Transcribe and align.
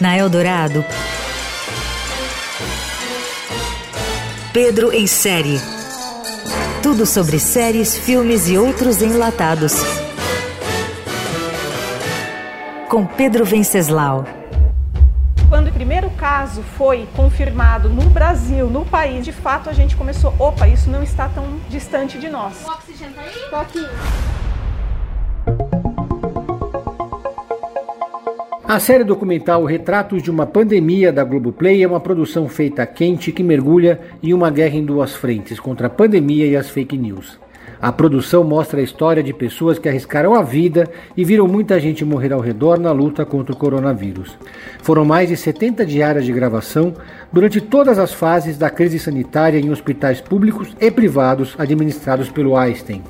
Na 0.00 0.16
Eldorado, 0.16 0.84
Pedro 4.56 4.90
em 4.90 5.06
série. 5.06 5.60
Tudo 6.82 7.04
sobre 7.04 7.38
séries, 7.38 7.94
filmes 7.94 8.48
e 8.48 8.56
outros 8.56 9.02
enlatados. 9.02 9.74
Com 12.88 13.04
Pedro 13.04 13.44
Venceslau. 13.44 14.24
Quando 15.48 15.68
o 15.68 15.72
primeiro 15.72 16.08
caso 16.10 16.62
foi 16.78 17.06
confirmado 17.14 17.90
no 17.90 18.08
Brasil, 18.08 18.70
no 18.70 18.84
país, 18.86 19.24
de 19.24 19.32
fato 19.32 19.68
a 19.68 19.72
gente 19.72 19.94
começou, 19.94 20.34
opa, 20.38 20.66
isso 20.66 20.88
não 20.88 21.02
está 21.02 21.28
tão 21.28 21.60
distante 21.68 22.18
de 22.18 22.28
nós. 22.28 22.54
O 22.64 22.70
oxigênio 22.70 23.14
tá 23.14 23.22
aí? 23.22 23.50
Tô 23.50 23.56
aqui. 23.56 23.86
A 28.76 28.78
série 28.78 29.04
documental 29.04 29.64
Retratos 29.64 30.22
de 30.22 30.30
uma 30.30 30.44
Pandemia 30.44 31.10
da 31.10 31.24
Globoplay 31.24 31.82
é 31.82 31.88
uma 31.88 31.98
produção 31.98 32.46
feita 32.46 32.84
quente 32.84 33.32
que 33.32 33.42
mergulha 33.42 33.98
em 34.22 34.34
uma 34.34 34.50
guerra 34.50 34.76
em 34.76 34.84
duas 34.84 35.14
frentes 35.14 35.58
contra 35.58 35.86
a 35.86 35.90
pandemia 35.90 36.46
e 36.46 36.54
as 36.54 36.68
fake 36.68 36.98
news. 36.98 37.40
A 37.80 37.90
produção 37.90 38.44
mostra 38.44 38.78
a 38.78 38.82
história 38.82 39.22
de 39.22 39.32
pessoas 39.32 39.78
que 39.78 39.88
arriscaram 39.88 40.34
a 40.34 40.42
vida 40.42 40.90
e 41.16 41.24
viram 41.24 41.48
muita 41.48 41.80
gente 41.80 42.04
morrer 42.04 42.34
ao 42.34 42.40
redor 42.40 42.78
na 42.78 42.92
luta 42.92 43.24
contra 43.24 43.54
o 43.54 43.58
coronavírus. 43.58 44.36
Foram 44.82 45.06
mais 45.06 45.30
de 45.30 45.38
70 45.38 45.86
diárias 45.86 46.26
de 46.26 46.32
gravação 46.34 46.92
durante 47.32 47.62
todas 47.62 47.98
as 47.98 48.12
fases 48.12 48.58
da 48.58 48.68
crise 48.68 48.98
sanitária 48.98 49.58
em 49.58 49.70
hospitais 49.70 50.20
públicos 50.20 50.76
e 50.78 50.90
privados 50.90 51.54
administrados 51.58 52.28
pelo 52.28 52.54
Einstein. 52.54 53.02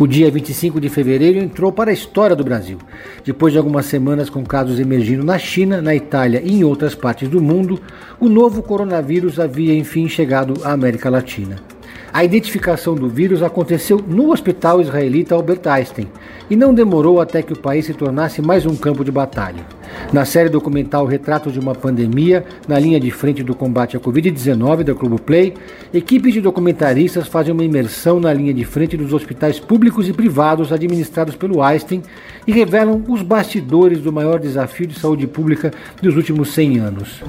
O 0.00 0.06
dia 0.06 0.30
25 0.30 0.80
de 0.80 0.88
fevereiro 0.88 1.38
entrou 1.38 1.70
para 1.70 1.90
a 1.90 1.92
história 1.92 2.34
do 2.34 2.42
Brasil. 2.42 2.78
Depois 3.22 3.52
de 3.52 3.58
algumas 3.58 3.84
semanas 3.84 4.30
com 4.30 4.42
casos 4.42 4.80
emergindo 4.80 5.22
na 5.22 5.38
China, 5.38 5.82
na 5.82 5.94
Itália 5.94 6.40
e 6.42 6.54
em 6.54 6.64
outras 6.64 6.94
partes 6.94 7.28
do 7.28 7.38
mundo, 7.38 7.78
o 8.18 8.26
novo 8.26 8.62
coronavírus 8.62 9.38
havia 9.38 9.74
enfim 9.74 10.08
chegado 10.08 10.54
à 10.64 10.72
América 10.72 11.10
Latina. 11.10 11.56
A 12.12 12.24
identificação 12.24 12.96
do 12.96 13.08
vírus 13.08 13.40
aconteceu 13.40 14.02
no 14.04 14.32
hospital 14.32 14.80
israelita 14.80 15.36
Albert 15.36 15.60
Einstein 15.66 16.08
e 16.50 16.56
não 16.56 16.74
demorou 16.74 17.20
até 17.20 17.40
que 17.40 17.52
o 17.52 17.58
país 17.58 17.86
se 17.86 17.94
tornasse 17.94 18.42
mais 18.42 18.66
um 18.66 18.74
campo 18.74 19.04
de 19.04 19.12
batalha. 19.12 19.64
Na 20.12 20.24
série 20.24 20.48
documental 20.48 21.06
Retratos 21.06 21.52
de 21.52 21.60
uma 21.60 21.72
Pandemia, 21.72 22.44
na 22.66 22.80
linha 22.80 22.98
de 22.98 23.12
frente 23.12 23.44
do 23.44 23.54
combate 23.54 23.96
à 23.96 24.00
Covid-19 24.00 24.82
da 24.82 24.92
Globoplay, 24.92 25.54
equipes 25.94 26.34
de 26.34 26.40
documentaristas 26.40 27.28
fazem 27.28 27.52
uma 27.52 27.64
imersão 27.64 28.18
na 28.18 28.32
linha 28.32 28.52
de 28.52 28.64
frente 28.64 28.96
dos 28.96 29.12
hospitais 29.12 29.60
públicos 29.60 30.08
e 30.08 30.12
privados 30.12 30.72
administrados 30.72 31.36
pelo 31.36 31.62
Einstein 31.62 32.02
e 32.44 32.50
revelam 32.50 33.04
os 33.06 33.22
bastidores 33.22 34.00
do 34.00 34.12
maior 34.12 34.40
desafio 34.40 34.88
de 34.88 34.98
saúde 34.98 35.28
pública 35.28 35.70
dos 36.02 36.16
últimos 36.16 36.52
100 36.52 36.78
anos. 36.80 37.22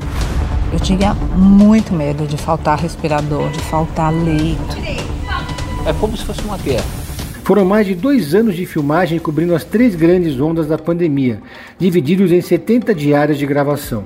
Eu 0.73 0.79
tinha 0.79 1.13
muito 1.13 1.93
medo 1.93 2.25
de 2.25 2.37
faltar 2.37 2.79
respirador, 2.79 3.49
de 3.49 3.59
faltar 3.59 4.13
leito. 4.13 4.77
É 5.85 5.91
como 5.99 6.15
se 6.15 6.23
fosse 6.23 6.41
uma 6.43 6.57
guerra. 6.57 6.85
Foram 7.43 7.65
mais 7.65 7.85
de 7.85 7.93
dois 7.93 8.33
anos 8.33 8.55
de 8.55 8.65
filmagem 8.65 9.19
cobrindo 9.19 9.53
as 9.53 9.65
três 9.65 9.95
grandes 9.95 10.39
ondas 10.39 10.67
da 10.67 10.77
pandemia, 10.77 11.41
divididos 11.77 12.31
em 12.31 12.39
70 12.39 12.95
diárias 12.95 13.37
de 13.37 13.45
gravação. 13.45 14.05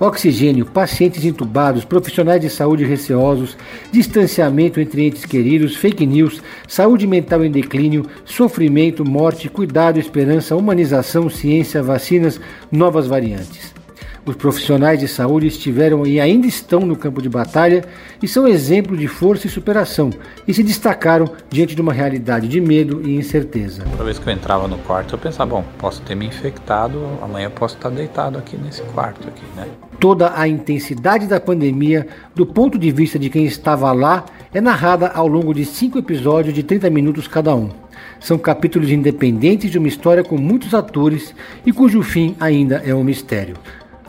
Oxigênio, 0.00 0.66
pacientes 0.66 1.24
entubados, 1.24 1.84
profissionais 1.84 2.40
de 2.40 2.50
saúde 2.50 2.84
receosos, 2.84 3.56
distanciamento 3.92 4.80
entre 4.80 5.06
entes 5.06 5.24
queridos, 5.24 5.76
fake 5.76 6.04
news, 6.04 6.42
saúde 6.66 7.06
mental 7.06 7.44
em 7.44 7.50
declínio, 7.52 8.06
sofrimento, 8.24 9.08
morte, 9.08 9.48
cuidado, 9.48 10.00
esperança, 10.00 10.56
humanização, 10.56 11.30
ciência, 11.30 11.80
vacinas, 11.80 12.40
novas 12.72 13.06
variantes. 13.06 13.71
Os 14.24 14.36
profissionais 14.36 15.00
de 15.00 15.08
saúde 15.08 15.48
estiveram 15.48 16.06
e 16.06 16.20
ainda 16.20 16.46
estão 16.46 16.80
no 16.80 16.94
campo 16.94 17.20
de 17.20 17.28
batalha 17.28 17.84
e 18.22 18.28
são 18.28 18.46
exemplo 18.46 18.96
de 18.96 19.08
força 19.08 19.48
e 19.48 19.50
superação 19.50 20.10
e 20.46 20.54
se 20.54 20.62
destacaram 20.62 21.28
diante 21.50 21.74
de 21.74 21.80
uma 21.80 21.92
realidade 21.92 22.46
de 22.46 22.60
medo 22.60 23.02
e 23.04 23.16
incerteza. 23.16 23.82
Toda 23.90 24.04
vez 24.04 24.20
que 24.20 24.28
eu 24.28 24.32
entrava 24.32 24.68
no 24.68 24.78
quarto, 24.78 25.16
eu 25.16 25.18
pensava, 25.18 25.50
bom, 25.56 25.64
posso 25.76 26.00
ter 26.02 26.14
me 26.14 26.24
infectado, 26.24 27.04
amanhã 27.20 27.50
posso 27.50 27.74
estar 27.74 27.90
deitado 27.90 28.38
aqui 28.38 28.56
nesse 28.56 28.82
quarto 28.82 29.26
aqui, 29.26 29.42
né? 29.56 29.66
Toda 29.98 30.32
a 30.38 30.46
intensidade 30.46 31.26
da 31.26 31.40
pandemia, 31.40 32.06
do 32.32 32.46
ponto 32.46 32.78
de 32.78 32.92
vista 32.92 33.18
de 33.18 33.28
quem 33.28 33.44
estava 33.44 33.90
lá, 33.92 34.24
é 34.54 34.60
narrada 34.60 35.08
ao 35.08 35.26
longo 35.26 35.52
de 35.52 35.64
cinco 35.64 35.98
episódios 35.98 36.54
de 36.54 36.62
30 36.62 36.88
minutos 36.90 37.26
cada 37.26 37.56
um. 37.56 37.70
São 38.20 38.38
capítulos 38.38 38.90
independentes 38.90 39.68
de 39.68 39.78
uma 39.78 39.88
história 39.88 40.22
com 40.22 40.36
muitos 40.36 40.74
atores 40.74 41.34
e 41.66 41.72
cujo 41.72 42.02
fim 42.02 42.36
ainda 42.38 42.80
é 42.84 42.94
um 42.94 43.02
mistério. 43.02 43.56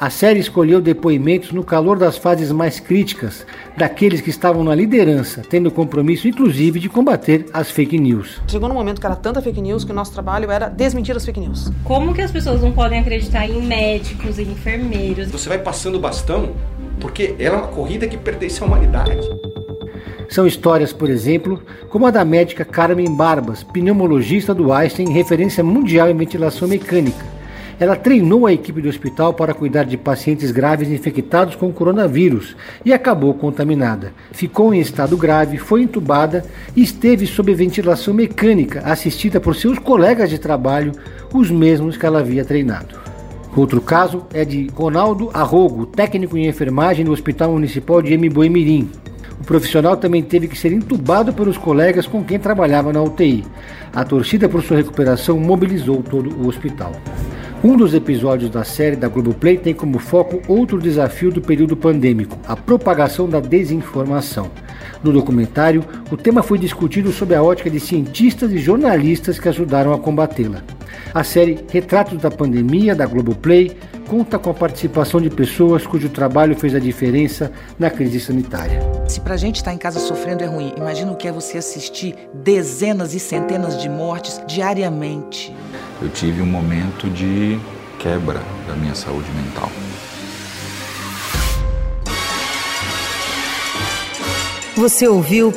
A 0.03 0.09
série 0.09 0.41
escolheu 0.41 0.81
depoimentos 0.81 1.53
no 1.53 1.63
calor 1.63 1.97
das 1.97 2.17
fases 2.17 2.51
mais 2.51 2.77
críticas, 2.77 3.45
daqueles 3.77 4.19
que 4.19 4.29
estavam 4.29 4.61
na 4.61 4.75
liderança, 4.75 5.41
tendo 5.49 5.71
compromisso 5.71 6.27
inclusive 6.27 6.77
de 6.77 6.89
combater 6.89 7.45
as 7.53 7.71
fake 7.71 7.97
news. 7.97 8.41
Chegou 8.45 8.67
no 8.67 8.75
momento 8.75 8.99
que 8.99 9.07
era 9.07 9.15
tanta 9.15 9.41
fake 9.41 9.61
news 9.61 9.85
que 9.85 9.93
o 9.93 9.95
nosso 9.95 10.11
trabalho 10.11 10.51
era 10.51 10.67
desmentir 10.67 11.15
as 11.15 11.23
fake 11.23 11.39
news. 11.39 11.71
Como 11.85 12.13
que 12.13 12.21
as 12.21 12.33
pessoas 12.33 12.61
não 12.61 12.73
podem 12.73 12.99
acreditar 12.99 13.47
em 13.47 13.61
médicos, 13.61 14.37
em 14.39 14.51
enfermeiros? 14.51 15.31
Você 15.31 15.47
vai 15.47 15.59
passando 15.59 15.95
o 15.95 15.99
bastão 16.01 16.51
porque 16.99 17.35
ela 17.39 17.55
é 17.55 17.59
uma 17.59 17.67
corrida 17.67 18.05
que 18.05 18.17
pertence 18.17 18.61
à 18.61 18.65
humanidade. 18.65 19.21
São 20.27 20.45
histórias, 20.45 20.91
por 20.91 21.09
exemplo, 21.09 21.63
como 21.87 22.05
a 22.05 22.11
da 22.11 22.25
médica 22.25 22.65
Carmen 22.65 23.15
Barbas, 23.15 23.63
pneumologista 23.63 24.53
do 24.53 24.73
Einstein, 24.73 25.13
referência 25.13 25.63
mundial 25.63 26.09
em 26.09 26.17
ventilação 26.17 26.67
mecânica 26.67 27.32
ela 27.79 27.95
treinou 27.95 28.45
a 28.45 28.53
equipe 28.53 28.81
do 28.81 28.89
hospital 28.89 29.33
para 29.33 29.53
cuidar 29.53 29.83
de 29.83 29.97
pacientes 29.97 30.51
graves 30.51 30.89
infectados 30.89 31.55
com 31.55 31.71
coronavírus 31.71 32.55
e 32.85 32.93
acabou 32.93 33.33
contaminada. 33.33 34.13
Ficou 34.31 34.73
em 34.73 34.79
estado 34.79 35.17
grave, 35.17 35.57
foi 35.57 35.83
entubada 35.83 36.45
e 36.75 36.83
esteve 36.83 37.25
sob 37.25 37.53
ventilação 37.53 38.13
mecânica, 38.13 38.81
assistida 38.85 39.39
por 39.39 39.55
seus 39.55 39.79
colegas 39.79 40.29
de 40.29 40.37
trabalho, 40.37 40.91
os 41.33 41.49
mesmos 41.49 41.97
que 41.97 42.05
ela 42.05 42.19
havia 42.19 42.45
treinado. 42.45 43.03
Outro 43.55 43.79
caso 43.81 44.25
é 44.33 44.43
de 44.43 44.67
Ronaldo 44.73 45.29
Arrogo, 45.31 45.85
técnico 45.85 46.35
em 46.37 46.47
enfermagem 46.47 47.05
no 47.05 47.11
Hospital 47.11 47.51
Municipal 47.51 48.01
de 48.01 48.13
Emboimirim. 48.13 48.89
O 49.39 49.45
profissional 49.45 49.95
também 49.97 50.23
teve 50.23 50.47
que 50.47 50.57
ser 50.57 50.71
entubado 50.71 51.33
pelos 51.33 51.57
colegas 51.57 52.07
com 52.07 52.23
quem 52.23 52.39
trabalhava 52.39 52.91
na 52.91 53.03
UTI. 53.03 53.43
A 53.93 54.03
torcida 54.03 54.49
por 54.49 54.63
sua 54.63 54.77
recuperação 54.77 55.37
mobilizou 55.37 56.01
todo 56.01 56.33
o 56.41 56.47
hospital. 56.47 56.93
Um 57.63 57.77
dos 57.77 57.93
episódios 57.93 58.51
da 58.51 58.65
série 58.65 58.97
da 58.97 59.07
Globoplay 59.07 59.57
tem 59.57 59.73
como 59.73 59.97
foco 59.97 60.41
outro 60.49 60.81
desafio 60.81 61.31
do 61.31 61.41
período 61.41 61.77
pandêmico, 61.77 62.37
a 62.45 62.57
propagação 62.57 63.29
da 63.29 63.39
desinformação. 63.39 64.51
No 65.01 65.13
documentário, 65.13 65.81
o 66.11 66.17
tema 66.17 66.43
foi 66.43 66.59
discutido 66.59 67.09
sob 67.13 67.33
a 67.33 67.41
ótica 67.41 67.69
de 67.69 67.79
cientistas 67.79 68.51
e 68.51 68.57
jornalistas 68.57 69.39
que 69.39 69.47
ajudaram 69.47 69.93
a 69.93 69.97
combatê-la. 69.97 70.61
A 71.13 71.23
série 71.23 71.57
Retratos 71.71 72.17
da 72.17 72.29
Pandemia, 72.29 72.93
da 72.93 73.05
Globoplay, 73.05 73.71
conta 74.09 74.37
com 74.37 74.49
a 74.49 74.53
participação 74.53 75.21
de 75.21 75.29
pessoas 75.29 75.87
cujo 75.87 76.09
trabalho 76.09 76.57
fez 76.57 76.75
a 76.75 76.79
diferença 76.79 77.49
na 77.79 77.89
crise 77.89 78.19
sanitária. 78.19 78.81
Se 79.07 79.21
pra 79.21 79.37
gente 79.37 79.55
estar 79.55 79.71
tá 79.71 79.75
em 79.75 79.77
casa 79.77 80.01
sofrendo 80.01 80.43
é 80.43 80.47
ruim, 80.47 80.73
imagina 80.75 81.13
o 81.13 81.15
que 81.15 81.29
é 81.29 81.31
você 81.31 81.59
assistir 81.59 82.13
dezenas 82.33 83.13
e 83.13 83.21
centenas 83.21 83.81
de 83.81 83.87
mortes 83.87 84.41
diariamente 84.45 85.55
eu 86.03 86.09
tive 86.09 86.41
um 86.41 86.45
momento 86.45 87.09
de 87.09 87.57
quebra 87.97 88.43
da 88.67 88.73
minha 88.75 88.93
saúde 88.93 89.31
mental. 89.31 89.71
Você 94.75 95.07
ouviu 95.07 95.53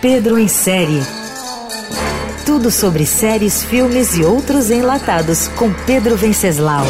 Pedro 0.00 0.38
em 0.38 0.46
Série. 0.46 1.02
Tudo 2.46 2.70
sobre 2.70 3.06
séries, 3.06 3.64
filmes 3.64 4.16
e 4.16 4.24
outros 4.24 4.70
enlatados 4.70 5.48
com 5.48 5.72
Pedro 5.84 6.16
Venceslau. 6.16 6.86